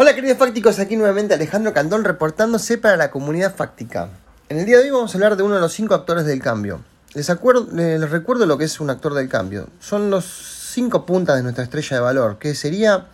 Hola 0.00 0.14
queridos 0.14 0.38
fácticos, 0.38 0.78
aquí 0.78 0.94
nuevamente 0.94 1.34
Alejandro 1.34 1.74
Candón 1.74 2.04
reportándose 2.04 2.78
para 2.78 2.96
la 2.96 3.10
comunidad 3.10 3.56
fáctica. 3.56 4.10
En 4.48 4.60
el 4.60 4.64
día 4.64 4.76
de 4.78 4.84
hoy 4.84 4.90
vamos 4.90 5.12
a 5.12 5.18
hablar 5.18 5.36
de 5.36 5.42
uno 5.42 5.56
de 5.56 5.60
los 5.60 5.72
cinco 5.72 5.94
actores 5.94 6.24
del 6.24 6.40
cambio. 6.40 6.84
Les, 7.14 7.28
les 7.72 8.10
recuerdo 8.12 8.46
lo 8.46 8.56
que 8.58 8.64
es 8.66 8.78
un 8.78 8.90
actor 8.90 9.12
del 9.14 9.28
cambio. 9.28 9.66
Son 9.80 10.08
los 10.08 10.24
cinco 10.72 11.04
puntas 11.04 11.34
de 11.34 11.42
nuestra 11.42 11.64
estrella 11.64 11.96
de 11.96 12.00
valor, 12.00 12.38
que 12.38 12.54
sería 12.54 13.08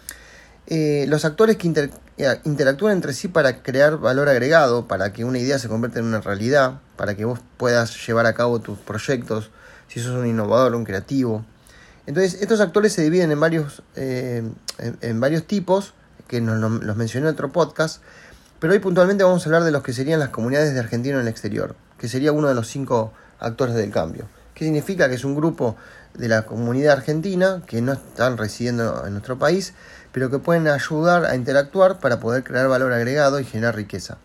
eh, 0.67 1.07
los 1.09 1.25
actores 1.25 1.57
que 1.57 1.91
eh, 2.19 2.41
interactúan 2.45 2.93
entre 2.93 3.15
sí 3.15 3.29
para 3.29 3.63
crear 3.63 3.97
valor 3.97 4.29
agregado, 4.29 4.87
para 4.87 5.11
que 5.15 5.25
una 5.25 5.39
idea 5.39 5.59
se 5.59 5.69
convierta 5.69 6.01
en 6.01 6.05
una 6.05 6.21
realidad, 6.21 6.81
para 6.97 7.15
que 7.15 7.25
vos 7.25 7.41
puedas 7.57 8.07
llevar 8.07 8.27
a 8.27 8.35
cabo 8.35 8.61
tus 8.61 8.79
proyectos, 8.79 9.49
si 9.89 10.01
sos 10.01 10.15
un 10.15 10.27
innovador, 10.27 10.75
un 10.75 10.85
creativo. 10.85 11.47
Entonces, 12.07 12.43
estos 12.43 12.61
actores 12.61 12.93
se 12.93 13.01
dividen 13.01 13.31
en 13.31 13.41
varios, 13.41 13.83
eh, 13.97 14.43
en 15.01 15.21
varios 15.21 15.47
tipos 15.47 15.95
que 16.29 16.41
nos, 16.41 16.59
los 16.83 16.97
mencioné 16.97 17.29
en 17.29 17.35
otro 17.35 17.53
podcast, 17.53 18.03
pero 18.61 18.73
hoy 18.73 18.79
puntualmente 18.79 19.25
vamos 19.25 19.45
a 19.45 19.49
hablar 19.49 19.65
de 19.65 19.71
los 19.71 19.83
que 19.83 19.93
serían 19.93 20.21
las 20.21 20.31
comunidades 20.31 20.73
de 20.73 20.81
argentinos 20.81 21.21
en 21.21 21.27
el 21.27 21.29
exterior, 21.29 21.77
que 21.99 22.09
sería 22.09 22.33
uno 22.33 22.49
de 22.49 22.55
los 22.55 22.69
cinco 22.69 23.13
actores 23.39 23.75
del 23.75 23.91
cambio. 23.91 24.27
¿Qué 24.55 24.65
significa? 24.65 25.09
Que 25.09 25.17
es 25.17 25.25
un 25.25 25.35
grupo 25.35 25.77
de 26.15 26.29
la 26.29 26.47
comunidad 26.47 26.93
argentina 26.93 27.63
que 27.67 27.83
no 27.83 27.93
están 27.93 28.39
residiendo 28.39 29.05
en 29.07 29.13
nuestro 29.13 29.39
país, 29.39 29.75
pero 30.13 30.31
que 30.31 30.39
pueden 30.39 30.69
ayudar 30.69 31.25
a 31.25 31.35
interactuar 31.35 31.99
para 31.99 32.21
poder 32.21 32.45
crear 32.45 32.69
valor 32.69 32.93
agregado 32.93 33.41
y 33.41 33.45
generar 33.45 33.75
riqueza. 33.75 34.17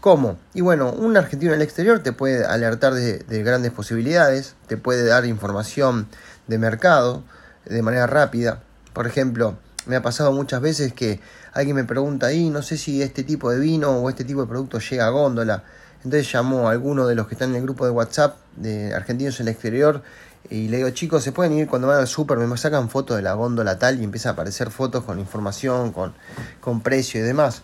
¿Cómo? 0.00 0.38
Y 0.54 0.60
bueno, 0.60 0.92
un 0.92 1.16
argentino 1.16 1.52
en 1.52 1.60
el 1.60 1.64
exterior 1.64 1.98
te 1.98 2.12
puede 2.12 2.44
alertar 2.44 2.94
de, 2.94 3.18
de 3.18 3.42
grandes 3.42 3.72
posibilidades, 3.72 4.54
te 4.68 4.76
puede 4.76 5.04
dar 5.04 5.26
información 5.26 6.06
de 6.46 6.58
mercado 6.58 7.24
de 7.64 7.82
manera 7.82 8.06
rápida. 8.06 8.62
Por 8.92 9.08
ejemplo, 9.08 9.58
me 9.86 9.96
ha 9.96 10.02
pasado 10.02 10.32
muchas 10.32 10.60
veces 10.60 10.92
que 10.92 11.20
alguien 11.52 11.76
me 11.76 11.84
pregunta 11.84 12.26
ahí, 12.26 12.50
no 12.50 12.62
sé 12.62 12.76
si 12.76 13.02
este 13.02 13.22
tipo 13.22 13.50
de 13.50 13.58
vino 13.58 13.90
o 13.90 14.10
este 14.10 14.24
tipo 14.24 14.42
de 14.42 14.46
producto 14.46 14.78
llega 14.78 15.06
a 15.06 15.10
góndola. 15.10 15.64
Entonces 16.04 16.30
llamó 16.30 16.68
a 16.68 16.72
alguno 16.72 17.06
de 17.06 17.14
los 17.14 17.26
que 17.26 17.34
están 17.34 17.50
en 17.50 17.56
el 17.56 17.62
grupo 17.62 17.84
de 17.84 17.90
WhatsApp 17.90 18.36
de 18.56 18.94
argentinos 18.94 19.40
en 19.40 19.48
el 19.48 19.52
exterior 19.52 20.02
y 20.50 20.68
le 20.68 20.78
digo, 20.78 20.90
chicos, 20.90 21.24
se 21.24 21.32
pueden 21.32 21.52
ir 21.54 21.66
cuando 21.66 21.88
van 21.88 21.98
al 21.98 22.06
súper, 22.06 22.38
me 22.38 22.56
sacan 22.56 22.88
fotos 22.88 23.16
de 23.16 23.22
la 23.22 23.34
góndola 23.34 23.78
tal 23.78 24.00
y 24.00 24.04
empieza 24.04 24.30
a 24.30 24.32
aparecer 24.32 24.70
fotos 24.70 25.04
con 25.04 25.18
información, 25.18 25.92
con, 25.92 26.14
con 26.60 26.80
precio 26.80 27.20
y 27.20 27.24
demás. 27.24 27.62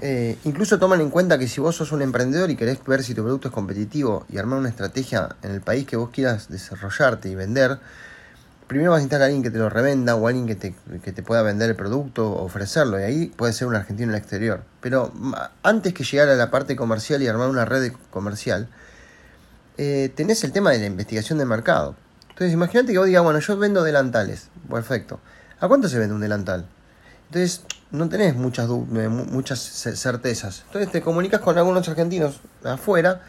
Eh, 0.00 0.36
incluso 0.44 0.78
toman 0.78 1.00
en 1.00 1.10
cuenta 1.10 1.38
que 1.38 1.46
si 1.46 1.60
vos 1.60 1.76
sos 1.76 1.92
un 1.92 2.02
emprendedor 2.02 2.50
y 2.50 2.56
querés 2.56 2.78
ver 2.84 3.04
si 3.04 3.14
tu 3.14 3.22
producto 3.22 3.48
es 3.48 3.54
competitivo 3.54 4.26
y 4.28 4.38
armar 4.38 4.58
una 4.58 4.68
estrategia 4.68 5.36
en 5.42 5.52
el 5.52 5.60
país 5.60 5.86
que 5.86 5.96
vos 5.96 6.10
quieras 6.10 6.48
desarrollarte 6.48 7.28
y 7.28 7.34
vender, 7.34 7.78
primero 8.72 8.92
vas 8.92 8.98
a 8.98 9.00
necesitar 9.00 9.22
a 9.22 9.24
alguien 9.26 9.42
que 9.42 9.50
te 9.50 9.58
lo 9.58 9.68
revenda 9.68 10.16
o 10.16 10.26
alguien 10.26 10.46
que 10.46 10.54
te, 10.54 10.74
que 11.04 11.12
te 11.12 11.22
pueda 11.22 11.42
vender 11.42 11.70
el 11.70 11.76
producto 11.76 12.30
o 12.30 12.44
ofrecerlo. 12.44 12.98
Y 12.98 13.02
ahí 13.02 13.26
puede 13.26 13.52
ser 13.52 13.68
un 13.68 13.76
argentino 13.76 14.08
en 14.10 14.14
el 14.14 14.20
exterior. 14.20 14.64
Pero 14.80 15.12
antes 15.62 15.92
que 15.92 16.04
llegar 16.04 16.28
a 16.28 16.34
la 16.34 16.50
parte 16.50 16.74
comercial 16.74 17.22
y 17.22 17.28
armar 17.28 17.48
una 17.48 17.64
red 17.64 17.92
comercial, 18.10 18.68
eh, 19.76 20.10
tenés 20.14 20.42
el 20.44 20.52
tema 20.52 20.70
de 20.70 20.78
la 20.78 20.86
investigación 20.86 21.38
de 21.38 21.44
mercado. 21.44 21.96
Entonces 22.30 22.52
imagínate 22.52 22.92
que 22.92 22.98
vos 22.98 23.06
digas, 23.06 23.22
bueno, 23.22 23.40
yo 23.40 23.56
vendo 23.58 23.82
delantales. 23.82 24.48
Perfecto. 24.70 25.20
¿A 25.60 25.68
cuánto 25.68 25.88
se 25.88 25.98
vende 25.98 26.14
un 26.14 26.20
delantal? 26.20 26.66
Entonces 27.26 27.62
no 27.90 28.08
tenés 28.08 28.34
muchas, 28.34 28.68
eh, 28.70 29.08
muchas 29.08 29.60
certezas. 29.60 30.62
Entonces 30.66 30.90
te 30.90 31.02
comunicas 31.02 31.40
con 31.40 31.58
algunos 31.58 31.88
argentinos 31.88 32.40
afuera 32.64 33.20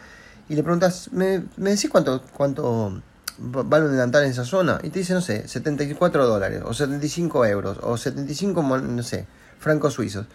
y 0.48 0.54
le 0.54 0.62
preguntas, 0.62 1.10
¿me, 1.12 1.44
me 1.56 1.70
decís 1.70 1.90
cuánto, 1.90 2.22
cuánto 2.32 3.02
vale 3.38 3.86
un 3.86 3.92
delantal 3.92 4.24
en 4.24 4.30
esa 4.30 4.44
zona 4.44 4.78
y 4.82 4.90
te 4.90 5.00
dice, 5.00 5.14
no 5.14 5.20
sé, 5.20 5.48
74 5.48 6.26
dólares 6.26 6.62
o 6.64 6.72
75 6.72 7.46
euros 7.46 7.78
o 7.82 7.96
75, 7.96 8.62
no 8.62 9.02
sé, 9.02 9.26
francos 9.58 9.94
suizos. 9.94 10.26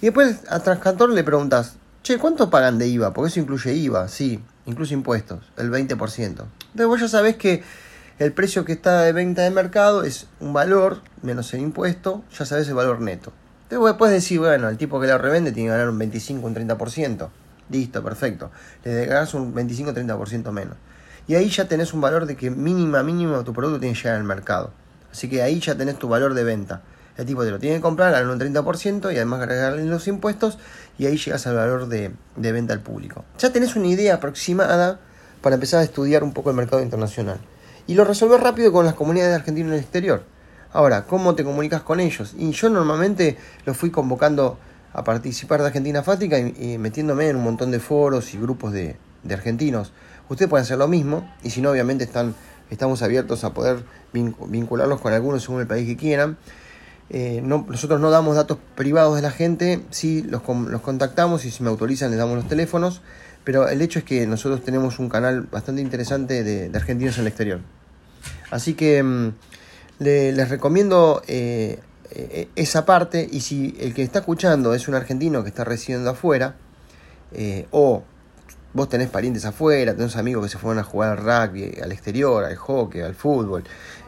Y 0.00 0.06
después 0.06 0.40
a 0.48 0.60
Transcantor 0.60 1.10
le 1.10 1.24
preguntas, 1.24 1.76
che, 2.02 2.18
¿cuánto 2.18 2.50
pagan 2.50 2.78
de 2.78 2.88
IVA? 2.88 3.12
Porque 3.12 3.30
eso 3.30 3.40
incluye 3.40 3.72
IVA, 3.74 4.08
sí, 4.08 4.42
incluye 4.66 4.94
impuestos, 4.94 5.40
el 5.56 5.70
20%. 5.70 5.90
Entonces 6.18 6.86
vos 6.86 7.00
ya 7.00 7.08
sabés 7.08 7.36
que 7.36 7.62
el 8.18 8.32
precio 8.32 8.64
que 8.64 8.72
está 8.72 9.02
de 9.02 9.12
venta 9.12 9.42
de 9.42 9.50
mercado 9.50 10.04
es 10.04 10.26
un 10.40 10.52
valor 10.52 11.00
menos 11.22 11.52
el 11.54 11.60
impuesto, 11.60 12.22
ya 12.36 12.44
sabés 12.44 12.68
el 12.68 12.74
valor 12.74 13.00
neto. 13.00 13.32
Entonces 13.64 13.78
vos 13.78 13.96
puedes 13.96 14.14
decir, 14.14 14.38
bueno, 14.38 14.68
el 14.68 14.76
tipo 14.76 15.00
que 15.00 15.06
la 15.06 15.18
revende 15.18 15.52
tiene 15.52 15.68
que 15.68 15.72
ganar 15.72 15.88
un 15.88 15.98
25, 15.98 16.46
un 16.46 16.54
30%. 16.54 17.28
Listo, 17.70 18.02
perfecto. 18.02 18.50
Le 18.84 19.06
ganas 19.06 19.32
un 19.34 19.54
25-30% 19.54 20.50
menos. 20.50 20.76
Y 21.28 21.34
ahí 21.34 21.48
ya 21.48 21.66
tenés 21.68 21.94
un 21.94 22.00
valor 22.00 22.26
de 22.26 22.36
que 22.36 22.50
mínima, 22.50 23.02
mínimo 23.02 23.42
tu 23.44 23.52
producto 23.52 23.80
tiene 23.80 23.94
que 23.94 24.02
llegar 24.02 24.18
al 24.18 24.24
mercado. 24.24 24.72
Así 25.10 25.28
que 25.28 25.42
ahí 25.42 25.60
ya 25.60 25.76
tenés 25.76 25.98
tu 25.98 26.08
valor 26.08 26.34
de 26.34 26.44
venta. 26.44 26.82
El 27.16 27.26
tipo 27.26 27.44
te 27.44 27.50
lo 27.50 27.58
tiene 27.58 27.76
que 27.76 27.82
comprar, 27.82 28.12
ganar 28.12 28.28
un 28.28 28.40
30% 28.40 29.12
y 29.12 29.16
además 29.16 29.40
agregarle 29.40 29.84
los 29.84 30.08
impuestos 30.08 30.58
y 30.98 31.06
ahí 31.06 31.18
llegas 31.18 31.46
al 31.46 31.56
valor 31.56 31.88
de, 31.88 32.12
de 32.36 32.52
venta 32.52 32.72
al 32.72 32.80
público. 32.80 33.24
Ya 33.38 33.52
tenés 33.52 33.76
una 33.76 33.88
idea 33.88 34.14
aproximada 34.14 34.98
para 35.42 35.54
empezar 35.56 35.80
a 35.80 35.84
estudiar 35.84 36.24
un 36.24 36.32
poco 36.32 36.50
el 36.50 36.56
mercado 36.56 36.82
internacional. 36.82 37.38
Y 37.86 37.94
lo 37.94 38.04
resolvés 38.04 38.40
rápido 38.40 38.72
con 38.72 38.86
las 38.86 38.94
comunidades 38.94 39.34
argentinas 39.34 39.68
en 39.68 39.74
el 39.74 39.80
exterior. 39.80 40.24
Ahora, 40.72 41.04
¿cómo 41.04 41.34
te 41.34 41.44
comunicas 41.44 41.82
con 41.82 42.00
ellos? 42.00 42.34
Y 42.38 42.52
yo 42.52 42.70
normalmente 42.70 43.36
los 43.66 43.76
fui 43.76 43.90
convocando 43.90 44.58
a 44.94 45.04
participar 45.04 45.60
de 45.60 45.66
Argentina 45.66 46.02
Fática 46.02 46.38
y, 46.38 46.78
metiéndome 46.78 47.28
en 47.28 47.36
un 47.36 47.44
montón 47.44 47.70
de 47.70 47.80
foros 47.80 48.32
y 48.32 48.38
grupos 48.38 48.72
de, 48.72 48.96
de 49.22 49.34
argentinos 49.34 49.92
Ustedes 50.32 50.48
pueden 50.48 50.64
hacer 50.64 50.78
lo 50.78 50.88
mismo 50.88 51.30
y 51.42 51.50
si 51.50 51.60
no, 51.60 51.70
obviamente 51.70 52.04
están, 52.04 52.34
estamos 52.70 53.02
abiertos 53.02 53.44
a 53.44 53.52
poder 53.52 53.84
vincularlos 54.14 54.98
con 54.98 55.12
algunos 55.12 55.42
según 55.42 55.60
el 55.60 55.66
país 55.66 55.86
que 55.86 55.98
quieran. 55.98 56.38
Eh, 57.10 57.42
nosotros 57.42 58.00
no 58.00 58.10
damos 58.10 58.36
datos 58.36 58.56
privados 58.74 59.16
de 59.16 59.20
la 59.20 59.30
gente, 59.30 59.82
sí 59.90 60.22
los, 60.22 60.40
los 60.48 60.80
contactamos 60.80 61.44
y 61.44 61.50
si 61.50 61.62
me 61.62 61.68
autorizan 61.68 62.10
les 62.10 62.18
damos 62.18 62.36
los 62.36 62.48
teléfonos, 62.48 63.02
pero 63.44 63.68
el 63.68 63.82
hecho 63.82 63.98
es 63.98 64.06
que 64.06 64.26
nosotros 64.26 64.64
tenemos 64.64 64.98
un 64.98 65.10
canal 65.10 65.42
bastante 65.42 65.82
interesante 65.82 66.42
de, 66.42 66.70
argentinos 66.74 67.16
en 67.16 67.22
el 67.22 67.26
exterior. 67.26 67.60
Así 68.50 68.72
que 68.72 69.02
mm, 69.02 69.34
les 69.98 70.48
recomiendo 70.48 71.22
eh, 71.26 71.78
eh, 72.10 72.48
esa 72.56 72.86
parte 72.86 73.28
y 73.30 73.40
si 73.40 73.76
el 73.80 73.92
que 73.92 74.02
está 74.02 74.20
escuchando 74.20 74.72
es 74.72 74.88
un 74.88 74.94
argentino 74.94 75.42
que 75.42 75.50
está 75.50 75.64
residiendo 75.64 76.08
afuera 76.08 76.54
o 77.70 78.04
vos 78.74 78.88
tenés 78.88 79.10
parientes 79.10 79.44
afuera, 79.44 79.94
tenés 79.94 80.16
amigos 80.16 80.44
que 80.44 80.50
se 80.50 80.58
fueron 80.58 80.78
a 80.78 80.84
jugar 80.84 81.10
al 81.10 81.18
rugby, 81.18 81.78
al 81.82 81.92
exterior, 81.92 82.44
al 82.44 82.56
hockey, 82.56 83.02
al 83.02 83.14
fútbol, 83.14 83.64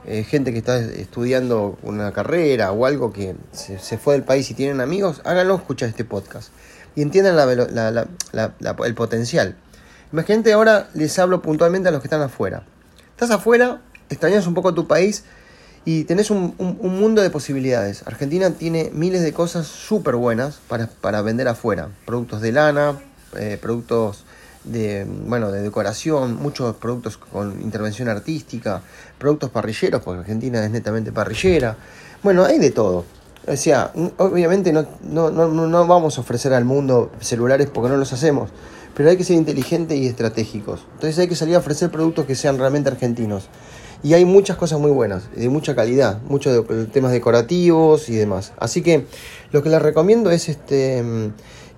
eh, 0.06 0.24
gente 0.24 0.52
que 0.52 0.58
está 0.58 0.78
estudiando 0.78 1.78
una 1.82 2.12
carrera 2.12 2.72
o 2.72 2.86
algo 2.86 3.12
que 3.12 3.34
se, 3.52 3.98
fue 3.98 4.14
del 4.14 4.24
país 4.24 4.50
y 4.50 4.54
tienen 4.54 4.80
amigos, 4.80 5.20
háganlo 5.24 5.56
escuchar 5.56 5.88
este 5.88 6.04
podcast 6.04 6.50
y 6.94 7.02
entiendan 7.02 7.36
el 7.48 8.94
potencial. 8.94 9.56
Imagínate 10.12 10.52
ahora 10.52 10.88
les 10.94 11.18
hablo 11.18 11.42
puntualmente 11.42 11.88
a 11.88 11.92
los 11.92 12.00
que 12.00 12.06
están 12.06 12.22
afuera. 12.22 12.64
Estás 13.10 13.30
afuera, 13.30 13.80
extrañas 14.08 14.46
un 14.46 14.54
poco 14.54 14.72
tu 14.74 14.86
país 14.86 15.24
y 15.84 16.04
tenés 16.04 16.30
un, 16.30 16.54
mundo 16.58 17.20
de 17.20 17.30
posibilidades. 17.30 18.06
Argentina 18.06 18.50
tiene 18.50 18.90
miles 18.92 19.22
de 19.22 19.32
cosas 19.32 19.66
súper 19.66 20.14
buenas 20.16 20.60
para, 20.68 20.86
para, 20.86 21.20
vender 21.22 21.48
afuera. 21.48 21.88
Productos 22.06 22.40
de 22.40 22.52
lana, 22.52 23.00
eh, 23.36 23.58
productos 23.60 24.24
de, 24.64 25.06
bueno, 25.26 25.50
de 25.52 25.62
decoración, 25.62 26.36
muchos 26.36 26.74
productos 26.76 27.16
con 27.16 27.60
intervención 27.62 28.08
artística, 28.08 28.82
productos 29.18 29.50
parrilleros, 29.50 30.02
porque 30.02 30.20
Argentina 30.20 30.64
es 30.64 30.70
netamente 30.70 31.12
parrillera. 31.12 31.76
Bueno, 32.22 32.44
hay 32.44 32.58
de 32.58 32.70
todo. 32.70 33.04
O 33.46 33.56
sea, 33.56 33.92
obviamente 34.16 34.72
no, 34.72 34.86
no, 35.02 35.30
no, 35.30 35.48
no 35.48 35.86
vamos 35.86 36.16
a 36.16 36.22
ofrecer 36.22 36.54
al 36.54 36.64
mundo 36.64 37.12
celulares 37.20 37.68
porque 37.72 37.90
no 37.90 37.98
los 37.98 38.12
hacemos, 38.14 38.48
pero 38.96 39.10
hay 39.10 39.18
que 39.18 39.24
ser 39.24 39.36
inteligentes 39.36 39.98
y 39.98 40.06
estratégicos. 40.06 40.86
Entonces 40.94 41.18
hay 41.18 41.28
que 41.28 41.36
salir 41.36 41.54
a 41.54 41.58
ofrecer 41.58 41.90
productos 41.90 42.24
que 42.24 42.34
sean 42.34 42.58
realmente 42.58 42.88
argentinos. 42.88 43.48
Y 44.02 44.12
hay 44.12 44.24
muchas 44.24 44.56
cosas 44.56 44.78
muy 44.80 44.90
buenas, 44.90 45.30
de 45.34 45.48
mucha 45.48 45.74
calidad, 45.74 46.20
muchos 46.28 46.66
temas 46.92 47.12
decorativos 47.12 48.08
y 48.08 48.14
demás. 48.14 48.52
Así 48.58 48.82
que 48.82 49.06
lo 49.50 49.62
que 49.62 49.70
les 49.70 49.80
recomiendo 49.80 50.30
es 50.30 50.48
este 50.48 51.02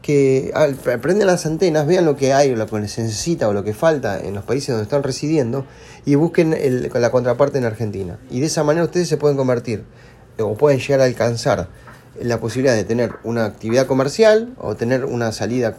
que 0.07 0.53
aprendan 0.55 1.27
las 1.27 1.47
antenas, 1.47 1.85
vean 1.85 2.05
lo 2.05 2.15
que 2.15 2.33
hay, 2.33 2.53
o 2.53 2.57
lo 2.57 2.69
que 2.69 2.87
se 2.87 3.03
necesita 3.03 3.49
o 3.49 3.53
lo 3.53 3.65
que 3.65 3.75
falta 3.75 4.21
en 4.21 4.35
los 4.35 4.45
países 4.45 4.69
donde 4.69 4.85
están 4.85 5.03
residiendo 5.03 5.67
y 6.05 6.15
busquen 6.15 6.55
la 6.95 7.11
contraparte 7.11 7.59
en 7.59 7.65
Argentina. 7.65 8.17
Y 8.31 8.39
de 8.39 8.47
esa 8.47 8.63
manera 8.63 8.85
ustedes 8.85 9.09
se 9.09 9.17
pueden 9.17 9.37
convertir 9.37 9.83
o 10.39 10.55
pueden 10.55 10.79
llegar 10.79 11.01
a 11.01 11.05
alcanzar 11.07 11.67
la 12.23 12.39
posibilidad 12.39 12.77
de 12.77 12.85
tener 12.85 13.17
una 13.25 13.47
actividad 13.47 13.89
comercial 13.89 14.55
o 14.59 14.77
tener 14.77 15.05
una 15.05 15.33
salida 15.33 15.77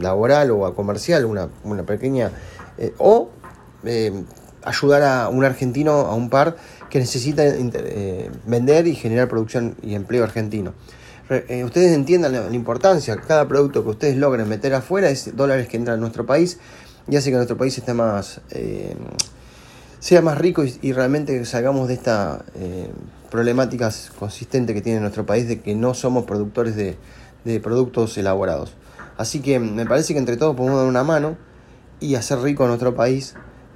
laboral 0.00 0.52
o 0.52 0.72
comercial, 0.76 1.24
una, 1.24 1.48
pequeña, 1.82 2.30
eh, 2.78 2.94
o 2.98 3.30
eh, 3.82 4.12
ayudar 4.62 5.02
a 5.02 5.28
un 5.28 5.44
argentino, 5.44 5.92
a 5.92 6.14
un 6.14 6.30
par 6.30 6.56
que 6.88 7.00
necesita 7.00 7.42
eh, 7.44 8.30
vender 8.46 8.86
y 8.86 8.94
generar 8.94 9.28
producción 9.28 9.74
y 9.82 9.96
empleo 9.96 10.22
argentino. 10.22 10.72
Eh, 11.28 11.64
ustedes 11.64 11.92
entiendan 11.92 12.32
la, 12.32 12.54
importancia, 12.54 13.16
cada 13.16 13.48
producto 13.48 13.82
que 13.82 13.90
ustedes 13.90 14.16
logren 14.16 14.48
meter 14.48 14.74
afuera 14.74 15.10
es 15.10 15.34
dólares 15.36 15.66
que 15.66 15.76
entran 15.76 15.98
a 15.98 16.00
nuestro 16.00 16.24
país 16.24 16.58
y 17.08 17.16
hace 17.16 17.30
que 17.30 17.36
nuestro 17.36 17.56
país 17.56 17.76
esté 17.76 17.94
más, 17.94 18.40
eh, 18.50 18.94
sea 19.98 20.22
más 20.22 20.38
rico 20.38 20.62
y, 20.64 20.92
realmente 20.92 21.44
salgamos 21.44 21.88
de 21.88 21.94
esta 21.94 22.44
eh, 22.54 22.90
problemática 23.28 23.90
consistente 24.18 24.72
que 24.72 24.82
tiene 24.82 25.00
nuestro 25.00 25.26
país 25.26 25.48
de 25.48 25.60
que 25.60 25.74
no 25.74 25.94
somos 25.94 26.24
productores 26.26 26.76
de, 26.76 26.96
productos 27.60 28.18
elaborados. 28.18 28.74
Así 29.16 29.40
que 29.40 29.58
me 29.60 29.86
parece 29.86 30.12
que 30.12 30.18
entre 30.18 30.36
todos 30.36 30.56
podemos 30.56 30.78
dar 30.78 30.88
una 30.88 31.04
mano 31.04 31.36
y 32.00 32.16
hacer 32.16 32.40
rico 32.40 32.64
a 32.64 32.66
nuestro 32.68 32.94
país 32.94 33.34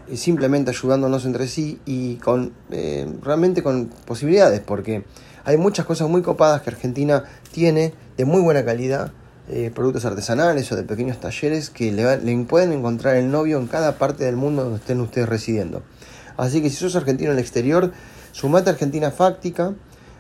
eh, 0.09 0.17
simplemente 0.17 0.71
ayudándonos 0.71 1.25
entre 1.25 1.47
sí 1.47 1.81
y 1.87 2.17
con 2.17 2.53
eh, 2.71 3.09
realmente 3.23 3.63
con 3.63 3.87
posibilidades 4.07 4.61
porque 4.61 5.05
hay 5.45 5.57
muchas 5.57 5.87
cosas 5.87 6.09
muy 6.09 6.23
copadas 6.23 6.63
que 6.63 6.71
Argentina 6.71 7.25
tiene 7.53 7.95
de 8.17 8.25
muy 8.25 8.41
buena 8.41 8.65
calidad 8.65 9.13
eh, 9.49 9.73
productos 9.75 10.05
artesanales 10.05 10.71
o 10.71 10.77
de 10.77 10.85
pequeños 10.85 11.19
talleres 11.19 11.71
que 11.71 11.91
le, 11.91 12.45
pueden 12.45 12.73
encontrar 12.73 13.17
el 13.17 13.31
novio 13.31 13.59
en 13.59 13.67
cada 13.67 13.99
parte 13.99 14.25
del 14.25 14.37
mundo 14.37 14.63
donde 14.63 14.79
estén 14.79 15.01
ustedes 15.01 15.29
residiendo. 15.29 15.83
Así 16.37 16.63
que 16.63 16.71
si 16.71 16.77
sos 16.77 16.95
argentino 16.95 17.31
en 17.31 17.37
el 17.37 17.43
exterior, 17.43 17.93
sumate 18.33 18.71
a 18.71 18.75
Argentina 18.75 19.11
Fáctica, 19.11 19.75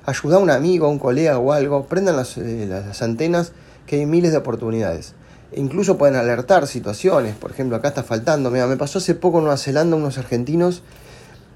ayuda 0.04 0.36
a 0.36 0.38
un 0.40 0.50
amigo, 0.50 0.86
a 0.86 0.88
un 0.88 0.98
colega 0.98 1.38
o 1.38 1.52
algo, 1.52 1.86
prendan 1.86 2.16
las, 2.16 2.36
eh, 2.38 2.82
antenas 3.00 3.52
que 3.86 3.96
hay 3.96 4.06
miles 4.06 4.32
de 4.32 4.38
oportunidades. 4.38 5.14
E 5.52 5.60
incluso 5.60 5.96
pueden 5.96 6.16
alertar 6.16 6.66
situaciones, 6.66 7.36
por 7.36 7.52
ejemplo, 7.52 7.76
acá 7.76 7.88
está 7.88 8.02
faltando, 8.02 8.50
me 8.50 8.76
pasó 8.76 8.98
hace 8.98 9.14
poco 9.14 9.38
en 9.38 9.44
Nueva 9.44 9.58
Zelanda 9.58 9.96
unos 9.96 10.18
argentinos 10.18 10.82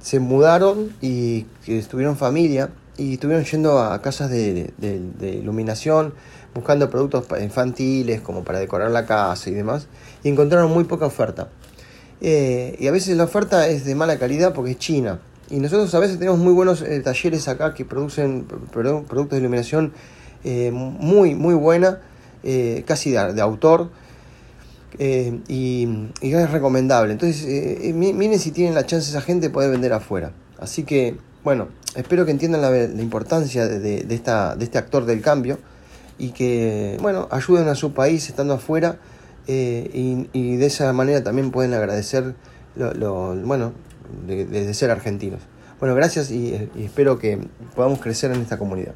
se 0.05 0.21
mudaron 0.21 0.95
y 1.01 1.45
que 1.65 1.79
estuvieron 1.79 2.19
familia 2.19 2.69
y 2.97 3.15
estuvieron 3.15 3.45
yendo 3.45 3.81
a 3.81 4.01
casas 4.01 4.31
de, 4.31 4.73
iluminación, 5.21 6.15
buscando 6.55 6.91
productos 6.91 7.27
infantiles 7.41 8.21
como 8.21 8.45
para 8.45 8.59
decorar 8.59 8.91
la 8.91 9.07
casa 9.07 9.51
y 9.51 9.55
demás, 9.55 9.89
y 10.23 10.29
encontraron 10.29 10.71
muy 10.71 10.85
poca 10.85 11.07
oferta. 11.07 11.49
Eh, 12.21 12.77
y 12.79 12.87
a 12.87 12.93
veces 12.93 13.17
la 13.17 13.25
oferta 13.25 13.69
es 13.69 13.85
de 13.85 13.95
mala 13.95 14.19
calidad 14.19 14.55
porque 14.55 14.73
es 14.73 14.79
china. 14.79 15.19
Y 15.51 15.59
nosotros 15.59 15.95
a 15.95 15.99
veces 15.99 16.19
tenemos 16.19 16.39
muy 16.39 16.53
buenos 16.53 16.81
eh, 16.83 17.01
talleres 17.01 17.49
acá 17.49 17.75
que 17.75 17.85
producen 17.85 18.47
productos 18.73 19.31
de 19.31 19.39
iluminación 19.39 19.93
eh, 20.45 20.71
muy, 20.73 21.35
muy 21.35 21.55
buena, 21.55 22.01
casi 22.87 23.11
de, 23.11 23.41
autor. 23.41 23.91
Y, 24.99 25.89
es 26.21 26.51
recomendable. 26.51 27.13
Entonces, 27.13 27.45
miren 27.95 28.39
si 28.39 28.53
tienen 28.53 28.75
la 28.75 28.87
chance 28.87 29.11
esa 29.11 29.21
gente 29.21 29.49
de 29.49 29.53
poder 29.53 29.71
vender 29.71 29.93
afuera. 29.93 30.33
Así 30.59 30.85
que 30.85 31.19
bueno, 31.45 31.69
espero 31.95 32.25
que 32.25 32.31
entiendan 32.31 32.63
la, 32.63 33.03
importancia 33.03 33.69
de, 33.69 34.07
esta, 34.09 34.57
de 34.57 34.65
este 34.65 34.79
actor 34.79 35.05
del 35.05 35.21
cambio 35.21 35.59
y 36.19 36.31
que, 36.31 36.99
bueno, 37.03 37.29
ayuden 37.31 37.69
a 37.69 37.75
su 37.75 37.93
país 37.93 38.29
estando 38.29 38.55
afuera 38.55 38.97
eh, 39.47 40.27
y, 40.33 40.57
de 40.57 40.67
esa 40.67 40.93
manera 40.95 41.23
también 41.23 41.51
pueden 41.51 41.75
agradecer 41.75 42.35
lo, 42.77 43.37
bueno, 43.37 43.73
de, 44.27 44.73
ser 44.75 44.91
argentinos. 44.91 45.41
Bueno, 45.79 45.95
gracias 45.95 46.31
y 46.31 46.71
espero 46.79 47.19
que 47.19 47.39
podamos 47.77 48.01
crecer 48.01 48.31
en 48.33 48.41
esta 48.41 48.59
comunidad. 48.59 48.95